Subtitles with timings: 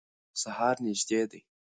[0.41, 1.39] سهار نږدې دی.